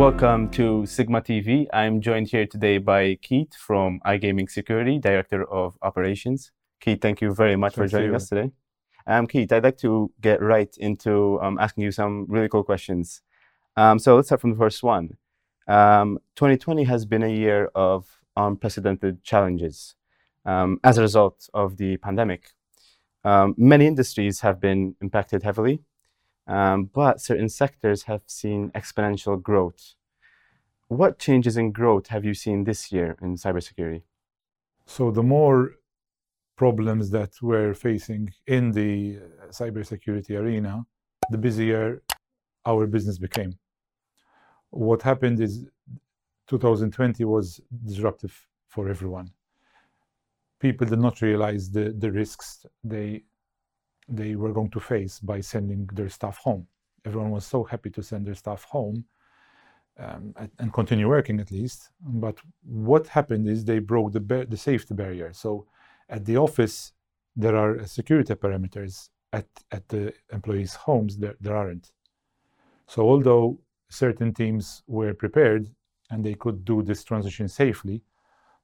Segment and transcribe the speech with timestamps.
[0.00, 1.66] Welcome to Sigma TV.
[1.74, 6.52] I'm joined here today by Keith from iGaming Security, Director of Operations.
[6.80, 8.16] Keith, thank you very much Thank for joining you.
[8.16, 8.50] us today.
[9.06, 13.20] Um, Keith, I'd like to get right into um, asking you some really cool questions.
[13.76, 15.18] Um, so let's start from the first one.
[15.68, 18.06] Um, 2020 has been a year of
[18.36, 19.96] unprecedented challenges
[20.46, 22.52] um, as a result of the pandemic.
[23.22, 25.82] Um, many industries have been impacted heavily,
[26.50, 29.94] um, but certain sectors have seen exponential growth.
[30.88, 34.02] What changes in growth have you seen this year in cybersecurity?
[34.84, 35.70] So the more
[36.56, 40.84] problems that we're facing in the uh, cybersecurity arena,
[41.30, 42.02] the busier
[42.66, 43.52] our business became.
[44.70, 45.64] What happened is
[46.48, 48.34] 2020 was disruptive
[48.66, 49.30] for everyone.
[50.58, 53.22] People did not realize the, the risks they
[54.10, 56.66] they were going to face by sending their staff home.
[57.06, 59.04] Everyone was so happy to send their staff home
[59.98, 61.90] um, and, continue working at least.
[62.00, 65.32] But what happened is they broke the, bar- the safety barrier.
[65.32, 65.66] So
[66.08, 66.92] at the office,
[67.36, 69.08] there are security parameters.
[69.32, 71.92] At, at the employees' homes, there, there aren't.
[72.88, 75.68] So although certain teams were prepared
[76.10, 78.02] and they could do this transition safely,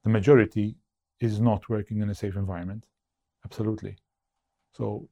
[0.02, 0.76] the majority
[1.20, 2.86] is not working in a safe environment.
[3.44, 3.96] Absolutely.
[4.72, 5.08] So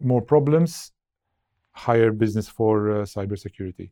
[0.00, 0.92] more problems,
[1.72, 3.90] higher business for uh, cybersecurity.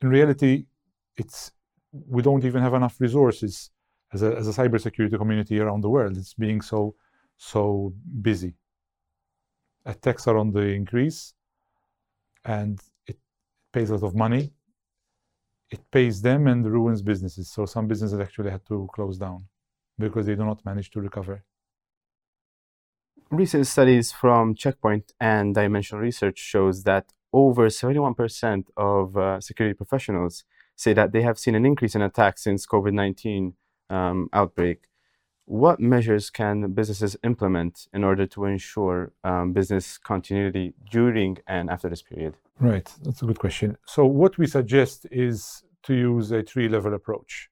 [0.00, 0.66] In reality,
[1.16, 1.52] it's
[1.92, 3.70] we don't even have enough resources
[4.12, 6.16] as a, as a cybersecurity community around the world.
[6.16, 6.94] It's being so
[7.36, 8.54] so busy.
[9.84, 11.34] Attacks are on the increase,
[12.44, 13.18] and it
[13.72, 14.52] pays a lot of money.
[15.70, 17.50] It pays them and ruins businesses.
[17.50, 19.46] So some businesses actually had to close down
[19.98, 21.42] because they do not manage to recover.
[23.32, 29.72] Recent studies from Check Point and Dimensional Research shows that over 71% of uh, security
[29.72, 30.44] professionals
[30.76, 33.54] say that they have seen an increase in attacks since COVID-19
[33.88, 34.82] um, outbreak.
[35.46, 41.88] What measures can businesses implement in order to ensure um, business continuity during and after
[41.88, 42.36] this period?
[42.60, 43.78] Right, that's a good question.
[43.86, 47.48] So, what we suggest is to use a three level approach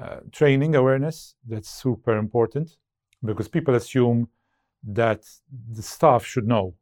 [0.00, 2.76] uh, training awareness, that's super important
[3.24, 4.28] because people assume
[4.82, 5.22] that
[5.70, 6.74] the staff should know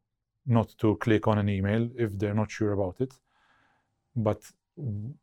[0.45, 3.13] not to click on an email if they're not sure about it.
[4.15, 4.41] But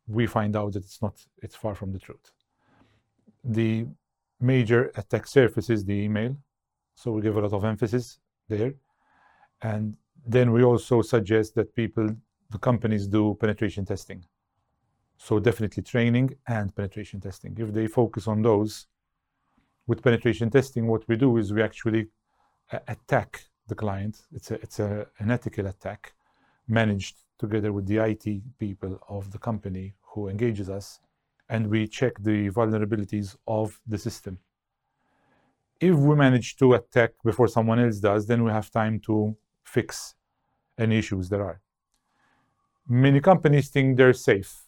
[0.05, 2.31] we find out that it's not, it's far from the truth.
[3.43, 3.87] The
[4.39, 6.35] major attack surface is the email.
[6.95, 8.73] So we give a lot of emphasis there.
[9.61, 9.95] And
[10.25, 12.07] then we also suggest that people,
[12.49, 14.23] the companies do penetration testing.
[15.17, 17.55] So definitely training and penetration testing.
[17.57, 18.87] If they focus on those,
[19.87, 22.09] with penetration testing, what we do is we actually
[22.71, 24.21] attack the client.
[24.33, 26.13] It's a, it's a, an ethical attack
[26.67, 28.25] managed together with the IT
[28.59, 30.99] people of the company who engages us,
[31.49, 34.39] and we check the vulnerabilities of the system.
[35.79, 40.15] If we manage to attack before someone else does, then we have time to fix
[40.77, 41.61] any issues there are.
[42.87, 44.63] Many companies think they're safe,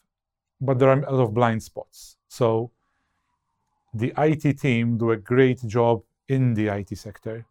[0.62, 2.18] but there are a lot of blind spots.
[2.28, 2.72] So
[3.94, 7.46] the IT team do a great job in the IT sector,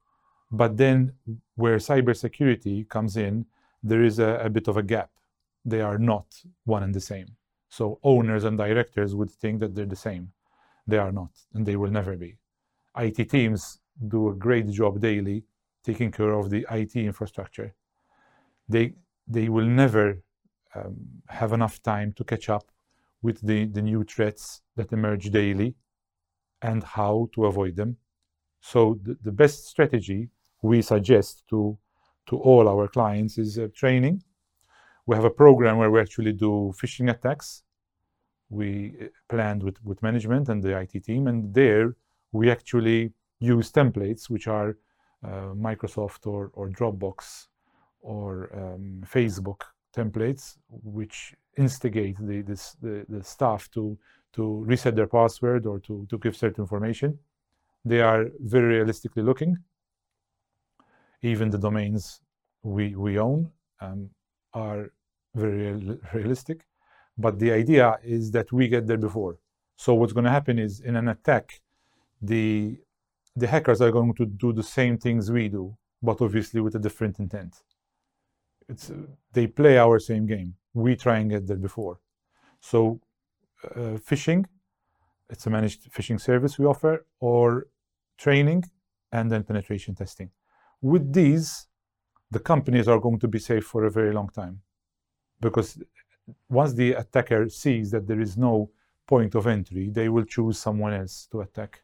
[0.50, 1.12] but then
[1.56, 3.47] where cybersecurity comes in,
[3.82, 5.10] there is a, a bit of a gap.
[5.64, 6.26] They are not
[6.64, 7.36] one and the same.
[7.69, 10.32] So owners and directors would think that they're the same.
[10.86, 12.38] They are not, and they will never be.
[12.97, 15.44] IT teams do a great job daily
[15.84, 17.75] taking care of the IT infrastructure.
[18.69, 18.94] They
[19.26, 20.22] they will never
[20.75, 20.97] um,
[21.28, 22.70] have enough time to catch up
[23.20, 25.75] with the, the new threats that emerge daily
[26.62, 27.97] and how to avoid them.
[28.60, 30.30] So the, the best strategy
[30.63, 31.79] we suggest to
[32.29, 34.23] to all our clients is uh, training.
[35.07, 37.63] We have a program where we actually do phishing attacks.
[38.51, 41.97] We uh, planned with, with management and the IT team, and there
[42.33, 44.77] we actually use templates which are
[45.25, 47.47] uh, Microsoft or, or Dropbox
[48.01, 49.63] or um, Facebook
[49.97, 53.99] templates, which instigate the, this, the, the staff to,
[54.34, 57.19] to reset their password or to, to give certain information.
[57.84, 59.57] They are very realistically looking.
[61.22, 62.20] Even the domains
[62.62, 63.50] we, we own
[63.80, 64.10] um,
[64.54, 64.91] are
[65.34, 66.66] very real, realistic.
[67.16, 69.38] But the idea is that we get there before.
[69.76, 71.60] So what's going to happen is in an attack,
[72.20, 72.78] the
[73.36, 76.78] the hackers are going to do the same things we do, but obviously with a
[76.80, 77.62] different intent.
[78.68, 78.91] It's
[79.32, 80.54] they play our same game.
[80.74, 82.00] We try and get there before.
[82.60, 83.00] So
[83.65, 84.44] uh, phishing,
[85.30, 87.68] it's a managed phishing service we offer, or
[88.18, 88.65] training,
[89.12, 90.30] and then penetration testing.
[90.80, 91.66] With these,
[92.30, 94.63] the companies are going to be safe for a very long time.
[95.41, 95.78] because
[96.48, 98.71] once the attacker sees that there is no
[99.07, 101.83] point of entry, they will choose someone else to attack.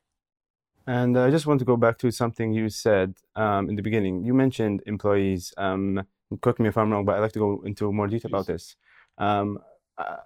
[0.86, 4.24] And I just want to go back to something you said um, in the beginning.
[4.24, 5.54] You mentioned employees.
[5.56, 6.04] Um,
[6.42, 8.76] correct me if I'm wrong, but I'd like to go into more detail about this.
[9.18, 9.58] Um,
[9.96, 10.16] uh,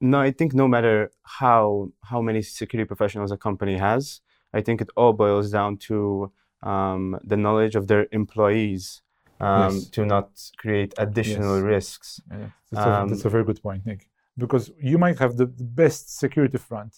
[0.00, 4.20] no, I think no matter how how many security professionals a company has,
[4.52, 6.32] I think it all boils down to
[6.64, 9.02] um, the knowledge of their employees
[9.40, 9.90] um, Yes.
[9.90, 11.64] to not create additional Yes.
[11.74, 12.20] risks.
[12.30, 14.08] Yeah, that's, a, Um, that's a very good point, Nick.
[14.36, 16.92] Because you might have the, the best security front,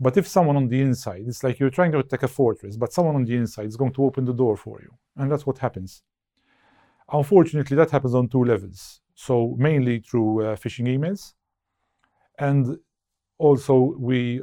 [0.00, 2.92] but if someone on the inside, it's like you're trying to attack a fortress, but
[2.92, 4.92] someone on the inside is going to open the door for you.
[5.16, 6.02] And that's what happens.
[7.10, 9.00] Unfortunately, that happens on two levels.
[9.14, 11.34] So, mainly through uh, phishing emails.
[12.38, 12.78] And
[13.38, 14.42] also, we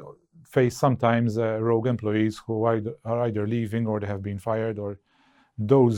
[0.57, 4.77] face sometimes uh, rogue employees who either, are either leaving or they have been fired,
[4.85, 4.91] or
[5.73, 5.97] those,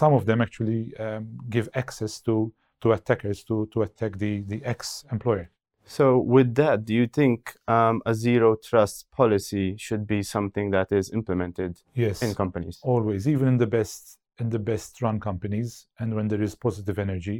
[0.00, 1.24] some of them actually um,
[1.56, 2.34] give access to
[2.82, 5.46] to attackers to to attack the the ex employer.
[5.88, 7.38] So, with that, do you think
[7.76, 12.76] um, a zero trust policy should be something that is implemented Yes, in companies?
[12.82, 16.98] always, even in the best in the best run companies, and when there is positive
[17.06, 17.38] energy,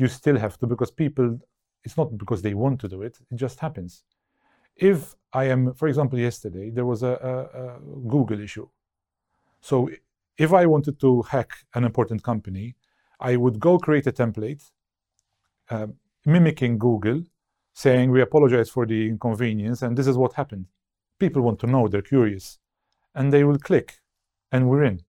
[0.00, 1.28] you still have to because people.
[1.84, 3.92] It's not because they want to do it; it just happens.
[4.82, 8.68] If I am, for example, yesterday there was a, a, a Google issue.
[9.60, 9.88] So
[10.36, 12.74] if I wanted to hack an important company,
[13.20, 14.70] I would go create a template
[15.70, 15.86] uh,
[16.26, 17.22] mimicking Google,
[17.72, 20.66] saying we apologize for the inconvenience and this is what happened.
[21.18, 22.58] People want to know, they're curious,
[23.14, 24.00] and they will click,
[24.50, 25.02] and we're in.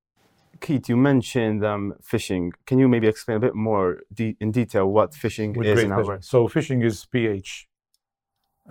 [0.62, 2.52] Keith, you mentioned um, phishing.
[2.68, 5.86] Can you maybe explain a bit more de- in detail what phishing With is great
[5.88, 7.68] in our So phishing is PH,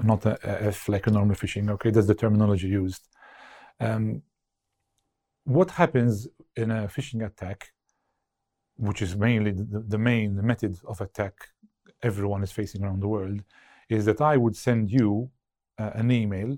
[0.02, 1.70] not a, F like a normal phishing.
[1.70, 3.08] Okay, that's the terminology used.
[3.80, 4.22] Um,
[5.44, 7.72] what happens in a phishing attack,
[8.76, 11.34] which is mainly the, the main method of attack
[12.02, 13.42] everyone is facing around the world,
[13.88, 15.30] is that I would send you
[15.78, 16.56] uh, an email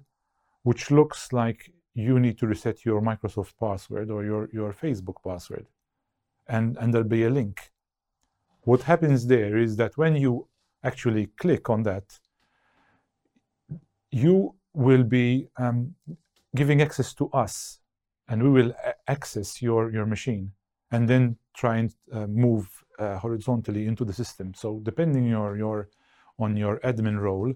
[0.63, 5.67] which looks like you need to reset your Microsoft password or your, your Facebook password.
[6.49, 7.71] And, and there'll be a link.
[8.63, 10.49] What happens there is that when you
[10.83, 12.19] actually click on that,
[14.15, 15.95] you will be um,
[16.55, 17.81] giving access to us
[18.29, 20.53] and we will a- access your, your machine
[20.93, 22.69] and then try and uh, move
[23.01, 24.55] uh, horizontally into the system.
[24.55, 25.89] So depending your, your,
[26.39, 27.53] on your admin role,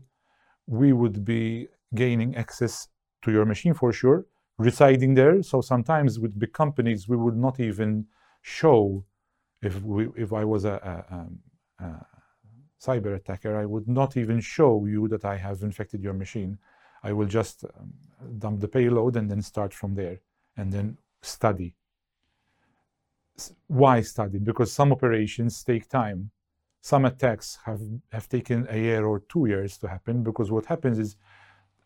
[0.66, 2.88] we would be gaining access
[3.22, 4.26] to your machine for sure,
[4.58, 5.42] residing there.
[5.44, 8.06] So sometimes with big companies, we would not even
[8.42, 9.04] show
[9.62, 11.38] if we, if I was a, a, um,
[11.80, 12.17] a
[12.80, 16.58] cyber attacker, I would not even show you that I have infected your machine.
[17.02, 17.92] I will just um,
[18.38, 20.20] dump the payload and then start from there
[20.56, 21.74] and then study.
[23.66, 24.38] Why study?
[24.38, 26.30] Because some operations take time.
[26.80, 27.80] Some attacks have,
[28.12, 31.16] have taken a year or two years to happen because what happens is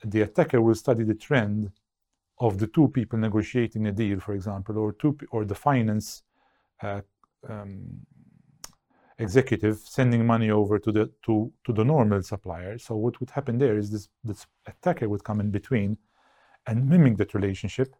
[0.04, 1.70] the attacker will study the trend
[2.38, 6.22] of the two people negotiating a deal, for example, or two or the finance
[6.82, 7.00] uh,
[7.48, 8.00] um,
[9.26, 12.78] executive sending money over to the to to the normal supplier.
[12.86, 15.90] So what would happen there is this this attacker would come in between
[16.68, 17.90] and mimic that relationship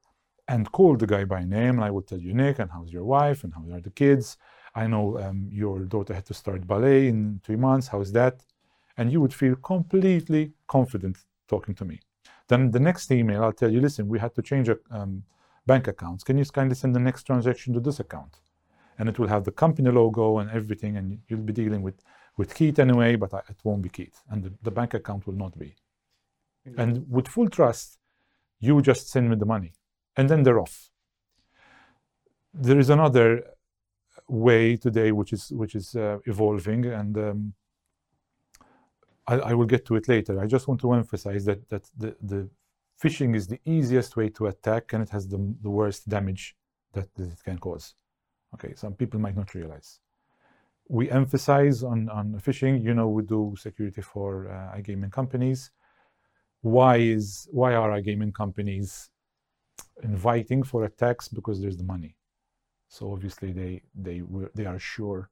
[0.48, 1.74] and call the guy by name.
[1.76, 4.36] And I would tell you, Nick, and how's your wife, and how are the kids?
[4.74, 7.88] I know um, your daughter had to start ballet in three months.
[7.88, 8.36] How's that?
[8.96, 11.16] And you would feel completely confident
[11.48, 12.00] talking to me.
[12.48, 15.24] Then the next email, I'll tell you, listen, we had to change our um,
[15.66, 16.24] bank accounts.
[16.24, 18.34] Can you kindly send the next transaction to this account?
[18.98, 21.98] And it will have the company logo and everything, and you'll be dealing with
[22.38, 25.58] with Keith anyway, but it won't be Keith, and the, the bank account will not
[25.58, 25.74] be.
[26.78, 27.98] And with full trust,
[28.60, 29.72] you just send me the money,
[30.16, 30.90] and then they're off.
[32.54, 33.44] There is another
[34.28, 37.54] way today, which is which is uh, evolving, and um,
[39.26, 40.40] I, I will get to it later.
[40.40, 42.48] I just want to emphasize that that the, the
[43.02, 46.56] phishing is the easiest way to attack, and it has the, the worst damage
[46.92, 47.94] that, that it can cause.
[48.54, 50.00] Okay, some people might not realize.
[50.88, 52.82] We emphasize on, on phishing.
[52.82, 55.70] You know, we do security for uh, iGaming companies.
[56.60, 59.10] Why is why are iGaming companies
[60.02, 61.28] inviting for attacks?
[61.28, 62.16] Because there's the money.
[62.88, 64.22] So obviously they they
[64.54, 65.30] they are sure.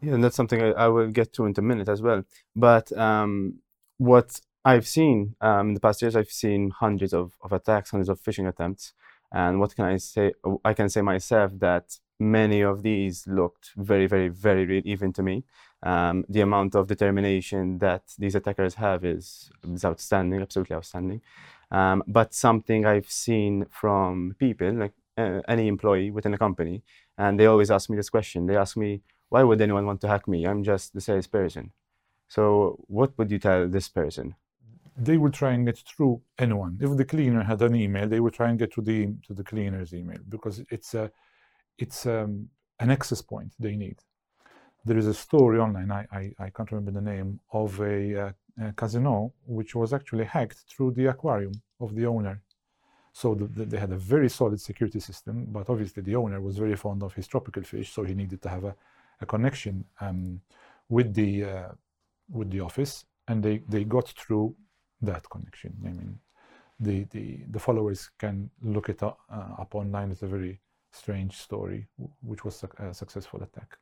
[0.00, 2.24] Yeah, and that's something I, I will get to in a minute as well.
[2.54, 3.60] But um,
[3.98, 8.08] what I've seen um, in the past years, I've seen hundreds of, of attacks, hundreds
[8.08, 8.94] of phishing attempts.
[9.32, 10.32] And what can I say?
[10.64, 15.22] I can say myself that many of these looked very, very, very real, even to
[15.22, 15.44] me.
[15.82, 21.20] Um, the amount of determination that these attackers have is, is outstanding, absolutely outstanding.
[21.70, 26.82] Um, but something I've seen from people, like uh, any employee within a company,
[27.18, 28.46] and they always ask me this question.
[28.46, 30.46] They ask me, why would anyone want to hack me?
[30.46, 31.72] I'm just the salesperson.
[32.28, 34.34] So what would you tell this person?
[34.96, 36.78] They would try and get through anyone.
[36.80, 39.44] If the cleaner had an email, they would try and get to the to the
[39.44, 41.10] cleaner's email because it's a
[41.78, 42.48] it's um,
[42.80, 43.98] an access point they need.
[44.84, 45.90] There is a story online.
[45.90, 50.24] I, I, I can't remember the name of a, uh, a, casino which was actually
[50.24, 52.42] hacked through the aquarium of the owner.
[53.12, 56.58] So the, the, they had a very solid security system, but obviously the owner was
[56.58, 58.76] very fond of his tropical fish, so he needed to have a,
[59.20, 60.40] a connection um,
[60.88, 61.68] with the uh,
[62.28, 64.54] with the office, and they, they got through
[65.02, 65.74] that connection.
[65.84, 66.18] I mean,
[66.78, 70.10] the, the, the followers can look it up, uh, up online.
[70.10, 70.60] It's a very
[70.96, 71.86] strange story,
[72.22, 73.76] which was a successful attack.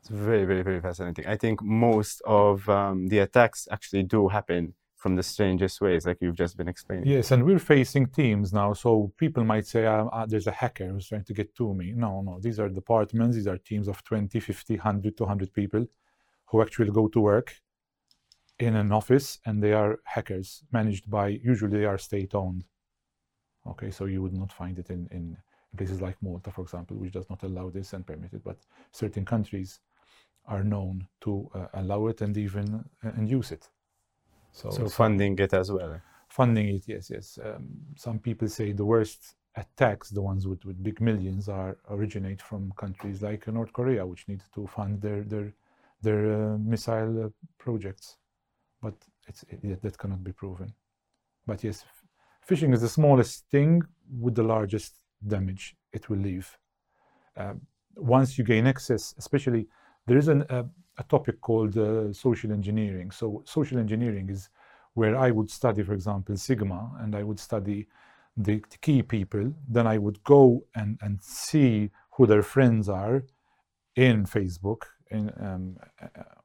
[0.00, 1.26] It's very, very, very fascinating.
[1.26, 6.18] I think most of um, the attacks actually do happen from the strangest ways, like
[6.20, 7.06] you've just been explaining.
[7.06, 8.72] Yes, and we're facing teams now.
[8.72, 11.92] So people might say, uh, uh, there's a hacker who's trying to get to me.
[11.94, 15.86] No, no, these are departments, these are teams of 20, 50, 100, 200 people
[16.46, 17.54] who actually go to work
[18.58, 22.64] in an office and they are hackers managed by usually they are state owned
[23.66, 25.36] okay so you would not find it in, in
[25.78, 28.58] places like malta for example which does not allow this and permit it but
[28.92, 29.80] certain countries
[30.48, 33.68] are known to uh, allow it and even uh, and use it.
[34.50, 36.00] So, so funding it as well.
[36.28, 37.38] Funding it yes yes.
[37.44, 42.40] Um, some people say the worst attacks the ones with, with big millions are originate
[42.40, 45.52] from countries like north korea which need to fund their their
[46.00, 48.16] their uh, missile uh, projects.
[48.80, 48.94] But
[49.48, 50.72] it, that cannot be proven.
[51.46, 51.84] But yes,
[52.48, 53.82] phishing is the smallest thing
[54.20, 54.94] with the largest
[55.26, 56.56] damage it will leave.
[57.36, 57.54] Uh,
[57.96, 59.68] once you gain access, especially
[60.06, 60.64] there is an, a,
[60.98, 63.10] a topic called uh, social engineering.
[63.10, 64.48] So social engineering is
[64.94, 67.88] where I would study, for example, Sigma, and I would study
[68.36, 69.52] the, the key people.
[69.68, 73.24] Then I would go and, and see who their friends are
[73.94, 75.76] in Facebook, in, um,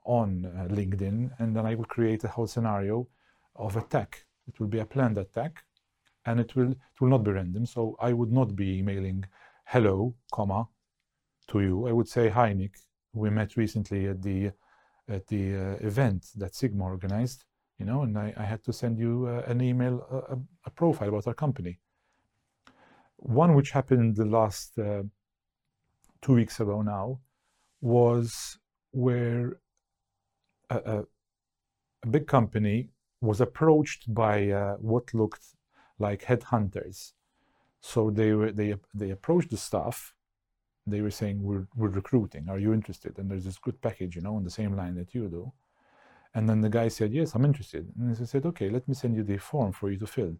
[0.05, 3.07] on uh, LinkedIn, and then I will create a whole scenario
[3.55, 4.25] of attack.
[4.47, 5.63] It will be a planned attack,
[6.25, 7.65] and it will it will not be random.
[7.65, 9.25] So I would not be emailing
[9.65, 10.67] hello, comma,
[11.47, 11.87] to you.
[11.87, 12.75] I would say hi, Nick.
[13.13, 14.51] We met recently at the
[15.07, 17.43] at the uh, event that Sigma organized,
[17.77, 20.05] you know, and I, I had to send you uh, an email,
[20.65, 21.79] a, profile about our company.
[23.17, 25.03] One which happened the last uh,
[26.21, 27.19] two weeks ago now
[27.81, 28.57] was
[28.91, 29.59] where
[30.69, 31.05] a, a,
[32.03, 32.89] a big company
[33.21, 35.43] was approached by uh, what looked
[35.99, 37.13] like headhunters.
[37.81, 40.13] So they were they they approached the staff.
[40.87, 42.49] They were saying, "We're we're recruiting.
[42.49, 45.13] Are you interested?" And there's this good package, you know, on the same line that
[45.13, 45.51] you do.
[46.35, 49.15] And then the guy said, "Yes, I'm interested." And they said, "Okay, let me send
[49.15, 50.35] you the form for you to fill."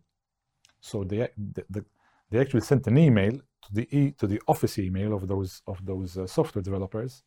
[0.80, 1.86] So they the, the,
[2.30, 5.86] they actually sent an email to the e, to the office email of those of
[5.86, 7.24] those uh, software developers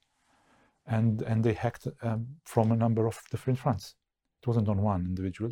[0.87, 3.95] and and they hacked um, from a number of different fronts.
[4.42, 5.50] It wasn't on one individual;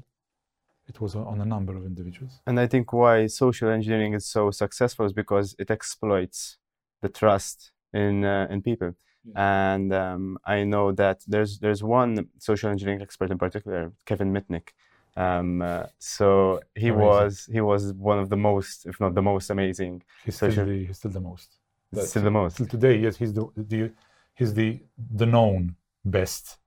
[0.86, 2.40] it was on a number of individuals.
[2.46, 6.58] And I think why social engineering is so successful is because it exploits
[7.00, 8.94] the trust in uh, in people.
[9.24, 9.74] Yeah.
[9.74, 14.68] And um, I know that there's there's one social engineering expert in particular, Kevin Mitnick.
[15.16, 17.06] Um, uh, so he amazing.
[17.06, 20.02] was he was one of the most, if not the most amazing.
[20.24, 20.52] He's, social...
[20.52, 21.56] still, the, he's still the most.
[22.04, 22.54] still the most.
[22.54, 23.92] Still today, yes, he's the, the
[24.34, 24.80] he's the
[25.20, 26.58] the known best,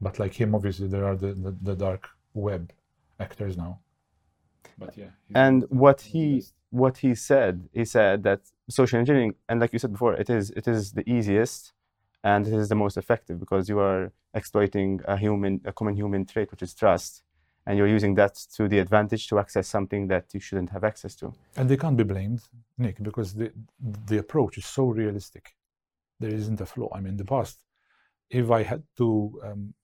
[0.00, 2.72] but like him, obviously there are the the, the dark web
[3.18, 3.80] actors now.
[4.76, 5.10] But yeah.
[5.34, 9.92] And what he what he said, he said that social engineering, and like you said
[9.92, 11.72] before, it is it is the easiest
[12.22, 16.24] and it is the most effective because you are exploiting a human a common human
[16.26, 17.22] trait, which is trust
[17.68, 21.14] and you're using that to the advantage to access something that you shouldn't have access
[21.14, 21.34] to.
[21.54, 22.40] And they can't be blamed,
[22.78, 23.52] Nick, because the
[24.10, 25.54] the approach is so realistic
[26.20, 26.88] there isn't a flaw.
[26.94, 27.58] I mean, in the past,
[28.30, 29.74] if I had to um,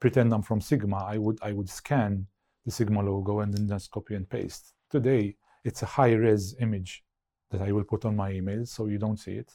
[0.00, 2.26] pretend I'm from Sigma, I would I would scan
[2.66, 4.74] the Sigma logo and then just copy and paste.
[4.90, 7.04] Today, it's a high-res image
[7.50, 9.52] that I will put on my email so you don't see it.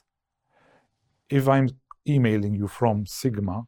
[1.30, 1.70] If I'm
[2.08, 3.68] emailing you from Sigma,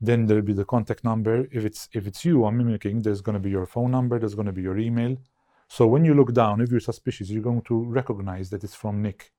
[0.00, 1.46] then there'll be the contact number.
[1.50, 4.52] If it's if it's you I'm mimicking, there's to be your phone number, there's to
[4.52, 5.16] be your email.
[5.68, 9.02] So when you look down, if you're suspicious, you're going to recognize that it's from
[9.02, 9.32] Nick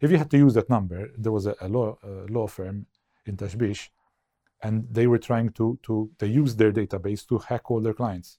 [0.00, 2.86] if you had to use that number, there was a, a law, a law firm
[3.26, 3.90] in Ta' Xbiex,
[4.62, 8.38] and they were trying to, to they use their database to hack all their clients.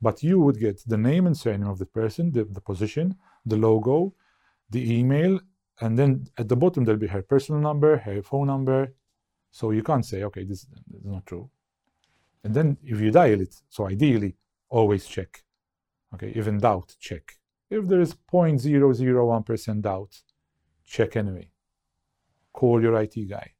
[0.00, 3.56] But you would get the name and surname of the person, the, the position, the
[3.56, 4.14] logo,
[4.70, 5.40] the email,
[5.80, 8.94] and then at the bottom there'll be her personal number, her phone number.
[9.50, 11.50] So you can't say, okay, this, this is not true.
[12.44, 14.36] And then if you dial it, so ideally,
[14.68, 15.42] always check.
[16.14, 17.32] Okay, in doubt, check.
[17.70, 20.22] If there is 0.001% doubt,
[20.86, 21.50] check anyway.
[22.52, 23.52] Call your IT guy.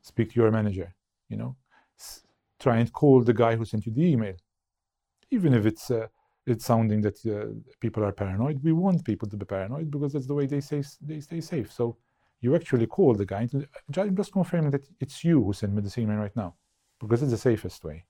[0.00, 0.94] speak to your manager.
[1.28, 1.56] You know,
[1.98, 2.22] S-
[2.58, 4.34] try and call the guy who sent you the email,
[5.30, 6.06] even if it's uh,
[6.46, 8.62] it's sounding that uh, people are paranoid.
[8.62, 11.72] We want people to be paranoid because that's the way they say they stay safe.
[11.72, 11.96] So
[12.40, 13.46] you actually call the guy.
[13.46, 13.66] To,
[13.96, 16.54] I'm just confirming that it's you who sent me this email right now,
[17.00, 18.04] because it's the safest way.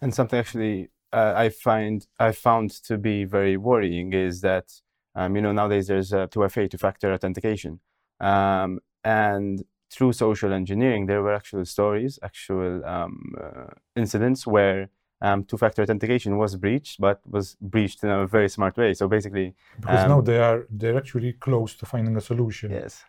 [0.00, 4.66] And something actually uh, I find I found to be very worrying is that
[5.14, 7.80] um, you know nowadays there's a 2FA two-factor authentication,
[8.20, 14.90] um, and through social engineering there were actual stories, actual um, uh, incidents where
[15.22, 18.94] um, two-factor authentication was breached, but was breached in a very smart way.
[18.94, 23.04] So basically, Because Um, now they are they're actually close to finding a solution yes,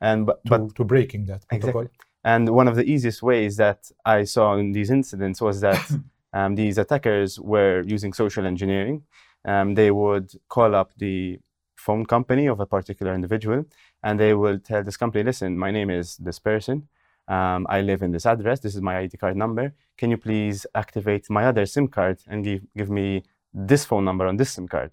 [0.00, 1.82] and but, to, but to breaking that protocol.
[1.82, 1.88] Exactly.
[2.24, 5.84] And one of the easiest ways that I saw in these incidents was that
[6.32, 9.04] um, these attackers were using social engineering.
[9.44, 11.38] Um, they would call up the
[11.76, 13.64] phone company of a particular individual
[14.02, 16.88] and they will tell this company, listen, my name is this person.
[17.28, 18.60] Um, I live in this address.
[18.60, 19.74] This is my ID card number.
[19.98, 24.26] Can you please activate my other SIM card and give, give me this phone number
[24.26, 24.92] on this SIM card?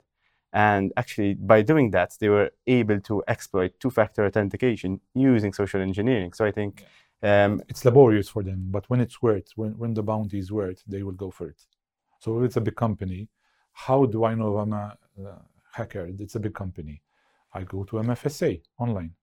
[0.52, 5.82] And actually, by doing that, they were able to exploit two factor authentication using social
[5.82, 6.34] engineering.
[6.34, 6.86] So I think
[7.24, 10.84] um, It's laborious for them, but when it's worth, when, when the bounty is worth,
[10.86, 11.62] they will go for it.
[12.20, 13.30] So if it's a big company,
[13.72, 15.40] how do I know I'm a uh,
[15.72, 16.10] hacker?
[16.20, 17.02] It's a big company.
[17.54, 19.14] I go to MFSA online.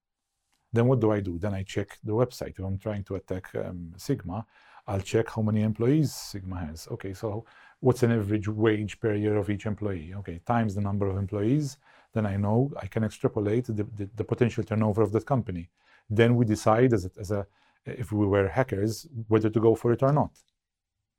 [0.72, 1.38] Then what do I do?
[1.38, 2.58] Then I check the website.
[2.58, 4.46] If I'm trying to attack um, Sigma,
[4.86, 6.88] I'll check how many employees Sigma has.
[6.90, 7.44] Okay, so
[7.80, 10.12] what's an average wage per year of each employee?
[10.16, 11.76] Okay, times the number of employees.
[12.12, 15.70] Then I know I can extrapolate the, the, the potential turnover of that company.
[16.08, 17.46] Then we decide as a, as a
[17.86, 20.32] if we were hackers whether to go for it or not.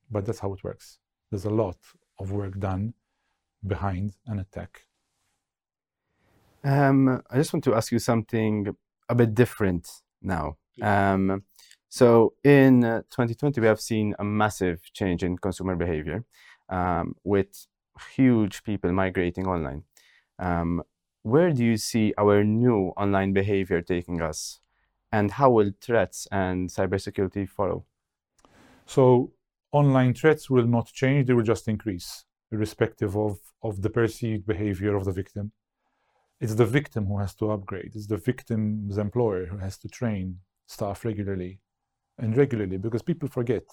[0.09, 0.99] But that's how it works.
[1.29, 1.77] There's a lot
[2.19, 2.93] of work done
[3.65, 4.85] behind an attack.
[6.63, 8.75] Um, I just want to ask you something
[9.11, 9.87] a bit different
[10.21, 10.57] now.
[10.81, 11.43] Um,
[11.89, 16.23] so in uh, 2020, we have seen a massive change in consumer behavior
[16.69, 17.67] um, with
[18.15, 19.83] huge people migrating online.
[20.39, 20.81] Um,
[21.23, 24.59] where do you see our new online behavior taking us?
[25.11, 27.85] And how will threats and cybersecurity follow?
[28.85, 29.33] So
[29.73, 34.95] online threats will not change, they will just increase, irrespective of, of the perceived behavior
[34.95, 35.51] of the victim.
[36.41, 40.39] It's the victim who has to upgrade, it's the victim's employer who has to train
[40.65, 41.59] staff regularly
[42.17, 43.63] and regularly because people forget.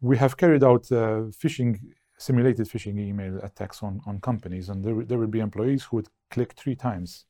[0.00, 1.80] We have carried out uh, phishing,
[2.16, 6.08] simulated phishing email attacks on, on companies, and there, there will be employees who would
[6.30, 7.26] click three times.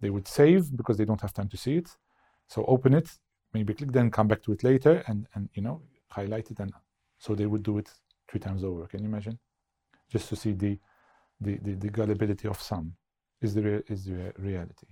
[0.00, 1.96] They would save because they don't have time to see it.
[2.46, 3.10] So open it,
[3.52, 6.60] maybe click, then come back to it later and, and you know, highlight it.
[6.60, 6.72] And
[7.18, 7.90] so they would do it
[8.28, 8.86] three times over.
[8.86, 9.38] Can you imagine?
[10.08, 10.78] Just to see the,
[11.40, 12.94] the, the, the gullibility of some
[13.40, 14.86] is the, is the rea- reality.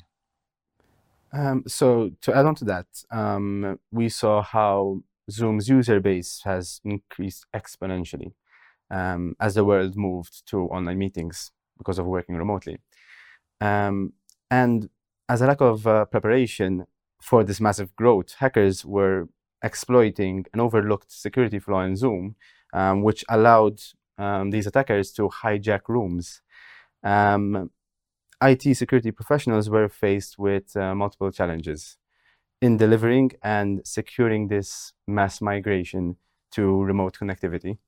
[1.33, 6.81] Um, so to add on to that, um, we saw how Zoom's user base has
[6.85, 8.33] increased exponentially
[8.91, 12.79] um, as the world moved to online meetings because of working remotely.
[13.61, 14.15] Um,
[14.51, 14.89] and
[15.29, 16.87] as a lack of uh, preparation
[17.21, 19.29] for this massive growth, hackers were
[19.63, 22.37] exploiting an overlooked security flaw in Zoom,
[22.73, 23.81] um, which allowed
[24.19, 26.43] um, these attackers to hijack rooms.
[27.03, 27.71] Um,
[28.43, 31.97] IT security professionals were faced with uh, multiple challenges
[32.61, 36.17] in delivering and securing this mass migration
[36.53, 37.79] to remote connectivity.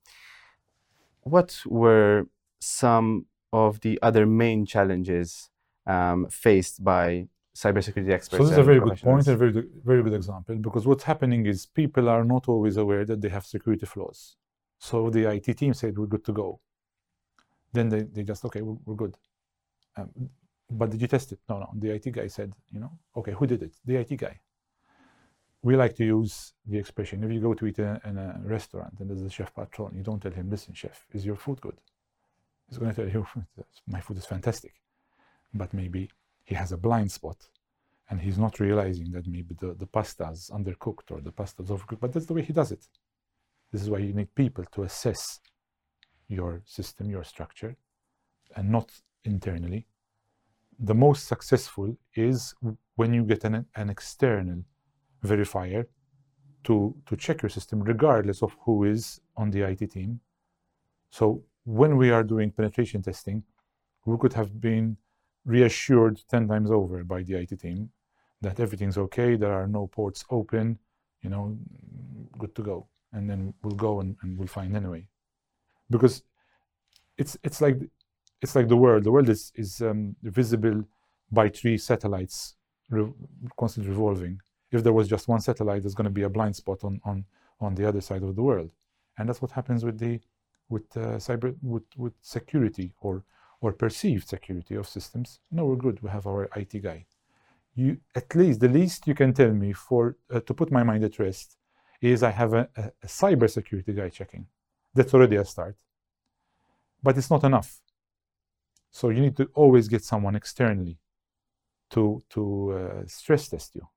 [1.21, 2.27] What were
[2.59, 5.49] some of the other main challenges
[5.85, 8.37] um, faced by cybersecurity experts?
[8.37, 11.45] So this is a very good and a very, very good example because what's happening
[11.45, 14.37] is people are not always aware that they have security flaws.
[14.81, 16.59] So the IT team said we're good to go.
[17.71, 19.15] Then they, they just okay we're, we're good.
[19.95, 20.09] Um,
[20.71, 21.39] but did you test it?
[21.47, 21.69] No, no.
[21.75, 23.73] The IT guy said, you know, okay, who did it?
[23.85, 24.39] The IT guy.
[25.61, 28.41] We like to use the expression if you go to eat in a, in a
[28.43, 31.61] restaurant and there's a chef patron, you don't tell him, listen, chef, is your food
[31.61, 31.79] good?
[32.67, 33.27] He's going to tell you,
[33.87, 34.73] my food is fantastic.
[35.53, 36.09] But maybe
[36.43, 37.37] he has a blind spot
[38.09, 41.99] and he's not realizing that maybe the, the pasta's undercooked or the pasta's overcooked.
[41.99, 42.87] But that's the way he does it.
[43.71, 45.39] This is why you need people to assess
[46.27, 47.75] your system, your structure,
[48.55, 48.91] and not
[49.23, 49.87] internally.
[50.79, 52.53] The most successful is
[52.95, 54.63] when you get an, an external
[55.23, 55.85] verifier
[56.63, 60.19] to, to check your system, regardless of who is on the IT team.
[61.11, 63.43] So when we are doing penetration testing,
[64.05, 64.97] we could have been
[65.45, 67.89] reassured 10 times over by the IT team
[68.41, 70.79] that everything's okay, there are no ports open,
[71.21, 71.57] you know,
[72.37, 72.87] good to go.
[73.13, 75.07] And then we'll go and, and we'll find anyway.
[75.89, 76.23] Because
[77.17, 77.77] it's it's like
[78.41, 79.03] it's like the world.
[79.03, 80.85] The world is is um, visible
[81.31, 82.55] by three satellites
[82.91, 83.13] re-
[83.57, 84.41] constantly revolving.
[84.71, 87.25] if there was just one satellite, there's going to be a blind spot on, on,
[87.59, 88.71] on the other side of the world.
[89.17, 90.19] And that's what happens with the
[90.69, 93.23] with uh, cyber with, with security or
[93.59, 95.39] or perceived security of systems.
[95.51, 96.01] No, we're good.
[96.01, 97.05] We have our IT guy.
[97.75, 101.03] You at least the least you can tell me for uh, to put my mind
[101.03, 101.57] at rest
[102.01, 104.47] is I have a, a, a cyber security guy checking.
[104.93, 105.75] That's already a start.
[107.01, 107.79] But it's not enough.
[108.91, 110.97] So you need to always get someone externally
[111.91, 113.87] to to uh, stress test you,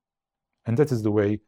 [0.66, 1.40] and that is the way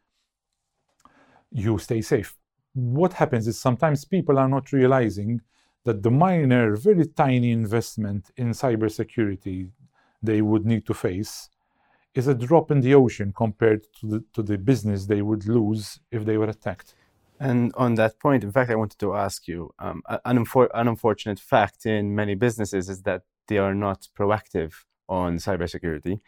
[1.51, 2.37] you stay safe.
[2.75, 5.41] What happens is sometimes people are not realizing
[5.85, 9.71] that the minor, very tiny investment in cybersecurity
[10.23, 11.49] they would need to face
[12.17, 16.01] is a drop in the ocean compared to the, to the business they would lose
[16.11, 16.95] if they were attacked.
[17.39, 20.89] And on that point, in fact, I wanted to ask you um, an, unfor- an
[20.89, 24.73] unfortunate fact in many businesses is that they are not proactive
[25.09, 26.21] on cybersecurity.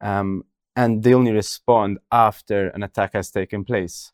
[0.00, 4.12] Um, and they only respond after an attack has taken place.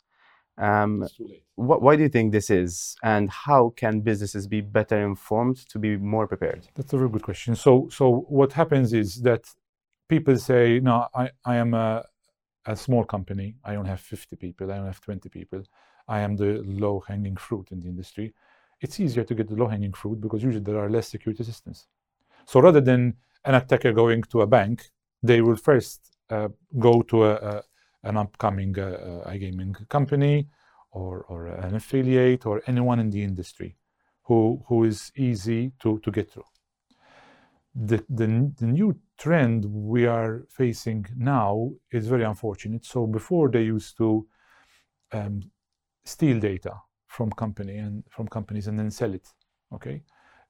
[0.57, 1.07] Um,
[1.55, 5.79] wh- why do you think this is, and how can businesses be better informed to
[5.79, 6.67] be more prepared?
[6.75, 7.55] That's a very good question.
[7.55, 9.45] So, so what happens is that
[10.15, 12.03] people say, "No, I, I am a,
[12.73, 13.47] a small company.
[13.69, 14.65] I don't have 50 people.
[14.71, 15.61] I don't have 20 people.
[16.07, 16.51] I am the
[16.83, 18.27] low-hanging fruit in the industry."
[18.83, 21.87] It's easier to get the low-hanging fruit because usually there are less security systems.
[22.45, 23.01] So rather than
[23.45, 24.75] an attacker going to a bank,
[25.23, 27.63] they will first uh, go to a, a,
[28.03, 28.83] an upcoming uh,
[29.25, 30.47] uh, iGaming company
[30.91, 33.75] or, or an affiliate or anyone in the industry
[34.23, 36.49] who, who is easy to, to get through.
[37.75, 38.27] The, the,
[38.59, 42.83] the new trend we are facing now is very unfortunate.
[42.85, 44.27] So before they used to
[45.11, 45.41] um,
[46.03, 46.73] steal data
[47.07, 49.27] from company and from companies and then sell it.
[49.75, 50.01] Okay,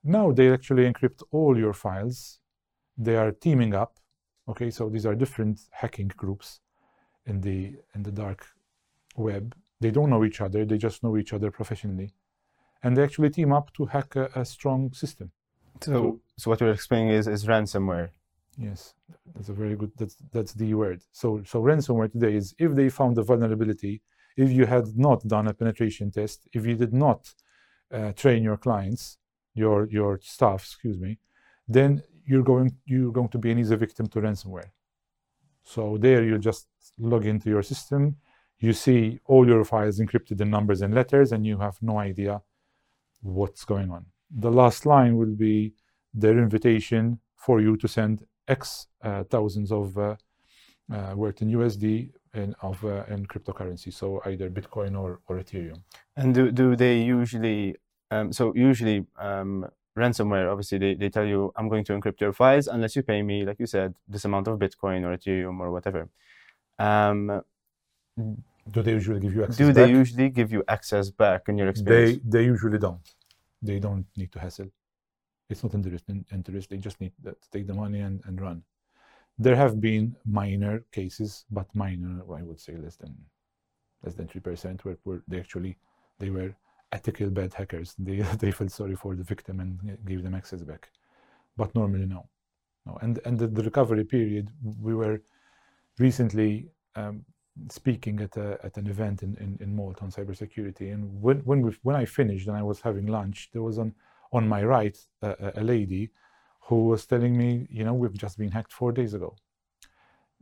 [0.03, 2.39] now they actually encrypt all your files.
[2.97, 3.99] They are teaming up.
[4.47, 6.61] Okay, so these are different hacking groups
[7.25, 8.45] in the in the dark
[9.15, 9.55] web.
[9.81, 10.65] They don't know each other.
[10.65, 12.09] They just know each other professionally,
[12.83, 15.31] and they actually team up to hack a, a strong system.
[15.81, 18.09] So, so what you're explaining is is ransomware.
[18.57, 18.93] Yes,
[19.33, 19.91] that's a very good.
[19.97, 21.01] That's that's the word.
[21.11, 24.01] So so ransomware today is if they found a vulnerability,
[24.35, 27.33] if you had not done a penetration test, if you did not
[27.93, 29.17] uh, train your clients,
[29.53, 31.17] your your staff, excuse me,
[31.67, 34.71] then you're going you're going to be an easy victim to ransomware.
[35.63, 36.67] So there you just
[36.99, 38.17] log into your system,
[38.59, 42.41] you see all your files encrypted in numbers and letters, and you have no idea
[43.21, 44.05] what's going on.
[44.29, 45.73] The last line will be
[46.13, 50.15] their invitation for you to send X uh, thousands of uh,
[50.93, 55.81] uh, worth in USD and of uh, in cryptocurrency, so either Bitcoin or, or Ethereum.
[56.15, 57.75] And do, do they usually
[58.11, 59.65] um, so usually um,
[59.97, 63.21] ransomware, obviously they, they tell you, I'm going to encrypt your files unless you pay
[63.21, 66.09] me, like you said, this amount of Bitcoin or Ethereum or whatever.
[66.77, 67.41] Um,
[68.69, 69.57] do they usually give you access?
[69.57, 69.75] Do back?
[69.75, 72.19] they usually give you access back in your experience?
[72.23, 73.01] They they usually don't.
[73.61, 74.69] They don't need to hassle.
[75.51, 76.69] It's not interest.
[76.69, 78.63] They just need to take the money and, and run.
[79.37, 83.15] There have been minor cases, but minor, I would say less than
[84.03, 85.77] less than three percent, where, where they actually
[86.19, 86.55] they were
[86.91, 87.95] ethical bad hackers.
[87.99, 90.89] They they felt sorry for the victim and gave them access back.
[91.57, 92.29] But normally no,
[92.85, 92.97] no.
[93.01, 95.21] And and the, the recovery period, we were
[95.99, 97.25] recently um,
[97.69, 101.61] speaking at a, at an event in, in, in Malta on cybersecurity, and when when
[101.61, 103.93] we when I finished and I was having lunch, there was on
[104.31, 106.11] on my right a, a lady
[106.61, 109.35] who was telling me, you know, we've just been hacked four days ago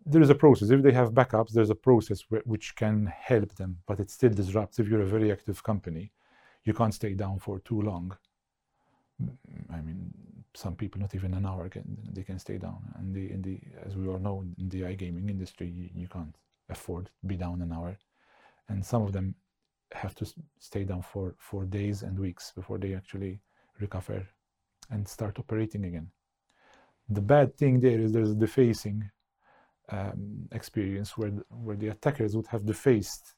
[0.06, 0.70] there is a process.
[0.70, 4.80] If they have backups, there's a process which can help them, but it still disrupts.
[4.80, 6.12] If you're a very active company,
[6.64, 8.16] you can't stay down for too long.
[9.22, 9.38] Mm,
[9.72, 10.14] I mean,
[10.54, 13.60] some people not even an hour can they can stay down, and the in the
[13.86, 16.36] as we all know in the iGaming industry, you, you can't
[16.70, 17.98] afford to be down an hour,
[18.70, 19.36] and some of them
[19.92, 20.26] have to
[20.60, 23.42] stay down for for days and weeks before they actually
[23.80, 24.28] recover
[24.90, 26.10] and start operating again.
[27.10, 29.10] The bad thing there is there's a defacing
[29.90, 33.36] um, experience where where the attackers would have defaced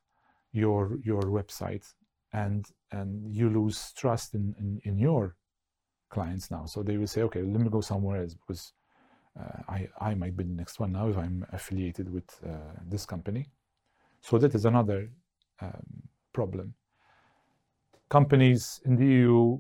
[0.51, 1.86] your your website
[2.34, 5.36] and and you lose trust in, in, in your
[6.10, 6.65] clients now.
[6.65, 8.73] So they will say, okay, let me go somewhere else because
[9.39, 13.06] uh, I, I might be the next one now if I'm affiliated with uh, this
[13.06, 13.47] company.
[14.19, 15.10] So that is another
[15.62, 16.73] um, problem.
[18.10, 19.60] Companies in the EU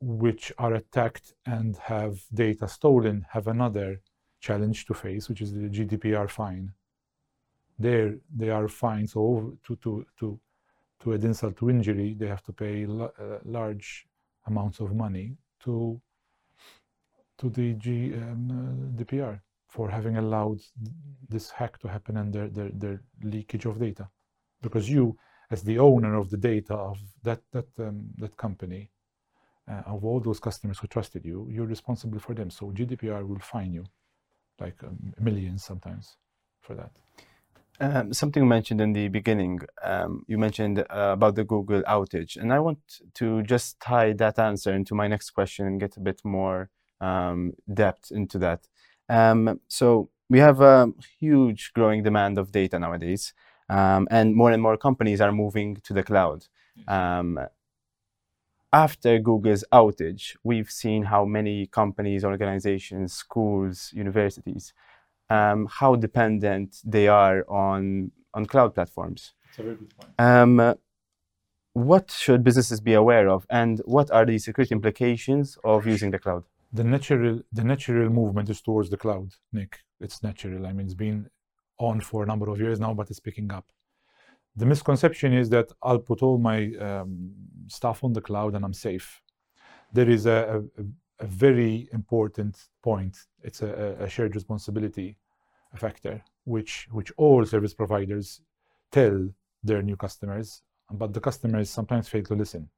[0.00, 4.00] which are attacked and have data stolen have another
[4.40, 6.72] challenge to face, which is the GDPR fine.
[7.78, 10.40] There, they are fined so to, to, to
[11.02, 14.06] to add insult to injury, they have to pay uh, large
[14.46, 16.00] amounts of money to
[17.38, 19.34] to the G, um, uh,
[19.66, 20.60] for having allowed
[21.26, 24.06] this hack to happen and their, their, their leakage of data.
[24.60, 25.16] Because you,
[25.50, 28.90] as the owner of the data of that, that, um, that company,
[29.70, 32.50] uh, of all those customers who trusted you, you're responsible for them.
[32.50, 33.84] So GDPR will fine you
[34.58, 36.16] like um, millions sometimes
[36.60, 36.90] for that.
[37.82, 42.52] Um, something mentioned in the beginning, um, you mentioned uh, about the Google outage, and
[42.52, 42.78] I want
[43.14, 46.68] to just tie that answer into my next question and get a bit more
[47.00, 48.68] um, depth into that.
[49.08, 53.32] Um, so we have a huge growing demand of data nowadays,
[53.70, 56.44] um, and more and more companies are moving to the cloud.
[56.86, 57.38] Um,
[58.72, 64.72] after Google's outage, we've seen how many companies, organizations, schools, universities
[65.30, 69.32] um, how dependent they are on on cloud platforms.
[69.46, 70.12] That's a very good point.
[70.18, 70.74] Um,
[71.72, 76.18] what should businesses be aware of, and what are the security implications of using the
[76.18, 76.44] cloud?
[76.72, 79.78] The natural the natural movement is towards the cloud, Nick.
[80.00, 80.66] It's natural.
[80.66, 81.30] I mean, it's been
[81.78, 83.66] on for a number of years now, but it's picking up.
[84.60, 87.32] The misconception is that I'll put all my um,
[87.68, 89.22] stuff on the cloud and I'm safe.
[89.90, 93.16] There is a, a, a very important point.
[93.42, 95.16] It's a, a shared responsibility
[95.76, 98.42] factor, which which all service providers
[98.92, 99.30] tell
[99.62, 102.68] their new customers, but the customers sometimes fail to listen.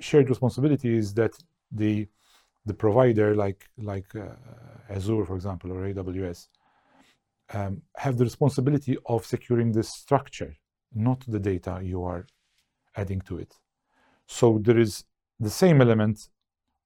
[0.00, 1.34] Shared responsibility is that
[1.70, 2.08] the
[2.64, 4.28] the provider, like like uh,
[4.88, 6.48] Azure, for example, or AWS,
[7.52, 10.56] um, have the responsibility of securing the structure,
[10.94, 12.26] not the data you are
[12.96, 13.54] adding to it.
[14.26, 15.04] So there is
[15.38, 16.28] the same element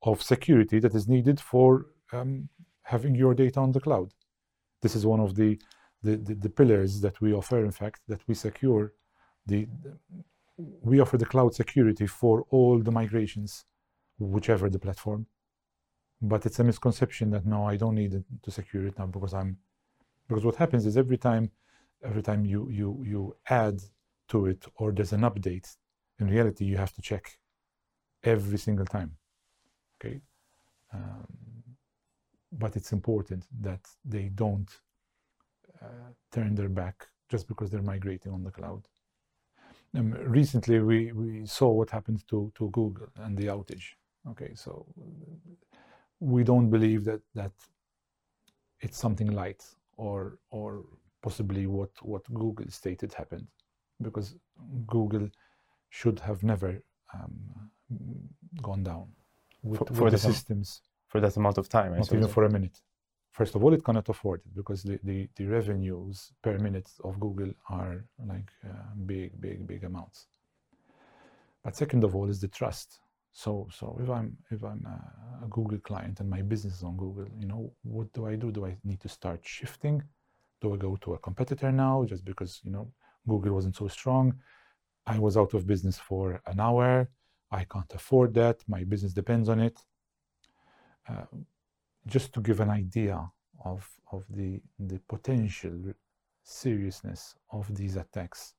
[0.03, 2.49] of security that is needed for um,
[2.83, 4.13] having your data on the cloud.
[4.83, 5.61] This is one of the,
[6.03, 8.93] the, the, the, pillars that we offer, in fact, that we secure
[9.47, 9.67] the,
[10.57, 13.65] we offer the cloud security for all the migrations,
[14.19, 15.27] whichever the platform.
[16.21, 19.59] But it's a misconception that no, I don't need to secure it now because I'm
[20.29, 21.51] because what happens is every time
[22.05, 23.81] every time you you you add
[24.29, 25.77] to it or there's an update,
[26.21, 27.39] in reality you have to check
[28.23, 29.17] every single time.
[30.01, 30.21] Okay.
[30.93, 31.27] Um,
[32.53, 34.71] but it's important that they don't
[35.83, 38.83] uh, turn their back just because they're migrating on the cloud.
[39.95, 43.95] Um, recently, we, we saw what happened to, to Google and the outage.
[44.29, 44.87] Okay, so
[46.21, 47.53] we don't believe that that
[48.81, 49.65] it's something light
[49.99, 50.71] or or
[51.27, 53.49] possibly what what Google stated happened,
[54.01, 54.29] because
[54.87, 55.29] Google
[55.91, 56.71] should have never
[57.15, 57.35] um,
[58.69, 59.07] gone down
[59.63, 60.69] with, for, for with the the systems
[61.11, 61.93] for that amount of time.
[61.93, 62.79] I not even for a minute.
[63.39, 67.21] First of all, it cannot afford it because the, the, the revenues per minute of
[67.21, 70.27] Google are like uh, big, big, big amounts.
[71.63, 72.99] But second of all is the trust.
[73.43, 76.97] So, so if I'm if I'm a, a Google client and my business is on
[76.97, 78.51] Google, you know, what do I do?
[78.51, 80.03] Do I need to start shifting?
[80.61, 82.91] Do I go to a competitor now just because you know
[83.29, 84.35] Google wasn't so strong?
[85.07, 87.09] I was out of business for an hour.
[87.53, 88.57] I can't afford that.
[88.67, 89.79] My business depends on it.
[91.09, 91.27] Uh,
[92.09, 93.17] just to give an idea
[93.65, 95.79] of, of the, the potential
[96.43, 98.55] seriousness of these attacks,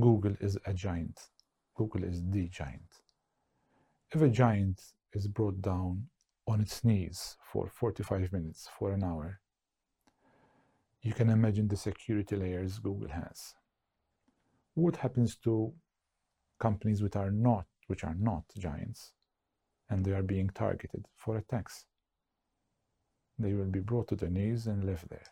[0.00, 1.16] Google is a giant.
[1.76, 2.99] Google is the giant.
[4.12, 4.80] If a giant
[5.12, 6.06] is brought down
[6.46, 9.40] on its knees for 45 minutes, for an hour,
[11.02, 13.54] you can imagine the security layers Google has.
[14.74, 15.72] What happens to
[16.58, 19.12] companies which are not, which are not giants?
[19.90, 21.84] and they are being targeted for attacks.
[23.38, 25.26] They will be brought to their knees and left there.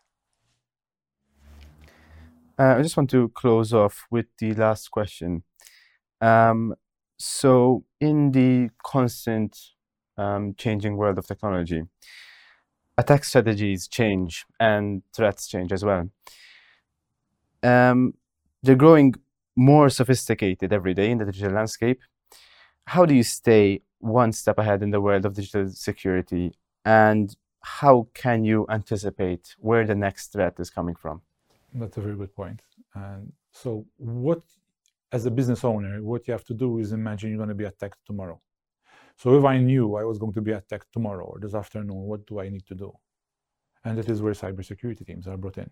[2.58, 5.44] Uh, I just want to close off with the last question.
[6.20, 6.74] Um,
[7.18, 9.58] so, in the constant
[10.16, 11.82] um, changing world of technology,
[12.96, 16.10] attack strategies change and threats change as well.
[17.62, 18.14] Um,
[18.62, 19.14] they're growing
[19.56, 22.00] more sophisticated every day in the digital landscape.
[22.86, 26.56] How do you stay one step ahead in the world of digital security?
[26.84, 31.22] And how can you anticipate where the next threat is coming from?
[31.74, 32.62] That's a very good point.
[32.94, 34.42] And so, what,
[35.10, 37.64] as a business owner, what you have to do is imagine you're going to be
[37.64, 38.40] attacked tomorrow.
[39.16, 42.26] So, if I knew I was going to be attacked tomorrow or this afternoon, what
[42.26, 42.92] do I need to do?
[43.84, 45.70] And that is where cybersecurity teams are brought in.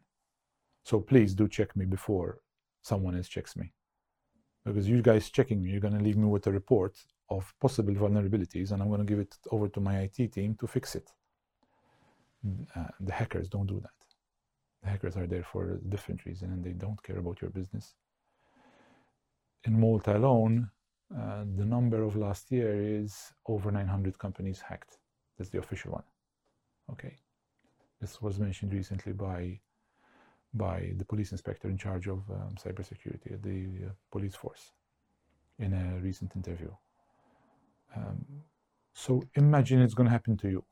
[0.85, 2.41] So, please do check me before
[2.83, 3.73] someone else checks me.
[4.65, 6.97] Because you guys checking me, you're going to leave me with a report
[7.29, 10.67] of possible vulnerabilities and I'm going to give it over to my IT team to
[10.67, 11.09] fix it.
[12.75, 13.91] Uh, the hackers don't do that.
[14.83, 17.95] The hackers are there for a different reason and they don't care about your business.
[19.67, 20.71] In Malta alone,
[21.13, 24.99] uh, the number of last year is over 900 companies hacked.
[25.37, 26.05] That's the official one.
[26.93, 27.17] Okay.
[28.01, 29.61] This was mentioned recently by
[30.55, 34.73] by the police inspector in charge of um, cybersecurity at the uh, police force
[35.59, 36.71] in a recent interview.
[37.95, 38.25] Um,
[38.95, 40.65] so imagine it's going to happen to you.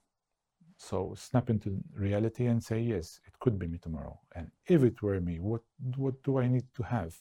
[0.78, 4.18] So snap into reality and say, yes, it could be me tomorrow.
[4.34, 5.62] And if it were me, what
[5.96, 7.14] what do I need to have?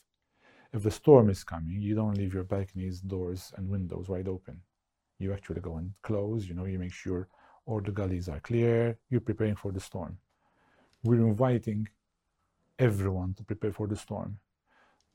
[0.74, 4.60] If the storm is coming, you don't leave your balconies, doors, and windows wide open.
[5.20, 6.48] You actually go and close.
[6.48, 7.28] You know, you make sure
[7.68, 8.98] all the gullies are clear.
[9.10, 10.18] You're preparing for the storm.
[11.04, 11.88] We're inviting
[12.80, 14.40] everyone to prepare for the storm.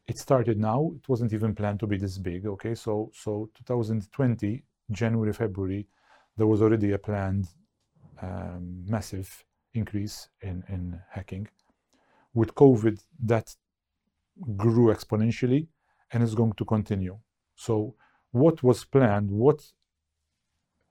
[0.06, 0.92] It started now.
[0.94, 2.46] It wasn't even planned to be this big.
[2.46, 5.86] Okay, so so 2020 January February,
[6.36, 7.48] there was already a planned
[8.22, 9.44] um, massive
[9.74, 11.48] increase in in hacking.
[12.32, 13.54] With COVID, that
[14.56, 15.66] grew exponentially
[16.12, 17.18] and is going to continue.
[17.54, 17.94] So
[18.30, 19.62] what was planned, what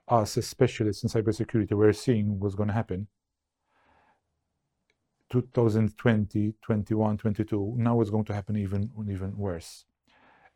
[0.08, 3.08] us as specialists in cybersecurity were seeing was going to happen
[5.30, 9.86] 2020, 21, 22, now it's going to happen even even worse.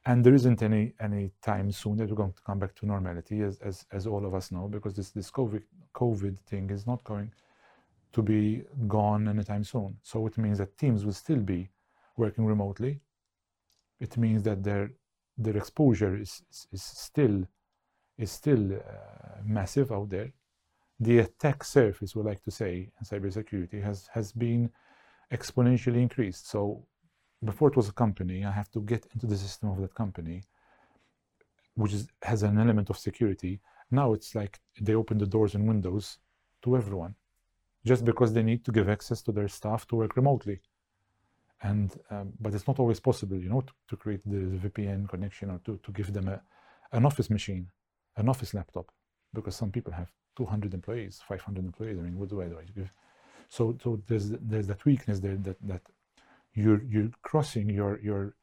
[0.06, 3.42] And there isn't any any time soon that we're going to come back to normality,
[3.42, 7.04] as as, as all of us know, because this this COVID COVID thing is not
[7.04, 7.32] going
[8.14, 9.98] to be gone anytime soon.
[10.02, 11.70] So it means that teams will still be
[12.18, 13.02] working remotely.
[14.00, 14.92] It means that their
[15.38, 17.48] their exposure is is, still
[18.18, 20.32] is still uh, massive out there
[21.02, 24.70] the attack surface, we like to say, in cybersecurity has, has been
[25.34, 26.48] exponentially increased.
[26.48, 26.86] So
[27.44, 30.44] before it was a company, I have to get into the system of that company,
[31.74, 33.62] which is, has an element of security.
[33.90, 36.20] Now it's like they open the doors and windows
[36.62, 37.16] to everyone,
[37.84, 40.62] just because they need to give access to their staff to work remotely.
[41.64, 45.52] And um, but it's not always possible, you know, to, to create the VPN connection
[45.52, 46.42] or to, to give them a,
[46.92, 47.68] an office machine,
[48.18, 48.92] an office laptop,
[49.34, 52.00] because some people have 200 employees, 500 employees.
[52.00, 52.58] I mean, what do I do?
[52.58, 52.92] I give,
[53.50, 55.82] so so there's there's that weakness there that that
[56.54, 58.36] you're you're crossing your your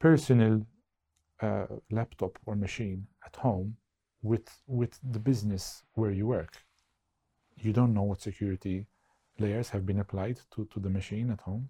[0.00, 0.66] personal
[1.40, 3.76] uh, laptop or machine at home
[4.22, 6.54] with with the business where you work.
[7.56, 8.86] You don't know what security
[9.38, 11.68] layers have been applied to, to the machine at home,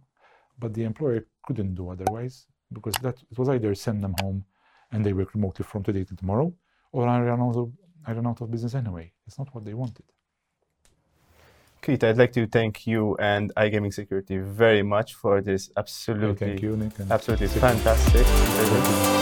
[0.61, 4.45] but the employer couldn't do otherwise because that it was either send them home
[4.93, 6.53] and they work remotely from today to tomorrow,
[6.93, 7.73] or I run out of
[8.07, 9.13] I ran out of business anyway.
[9.27, 10.05] It's not what they wanted.
[11.83, 16.63] Keith, I'd like to thank you and iGaming Security very much for this absolutely, thank
[16.63, 19.20] you, absolutely fantastic.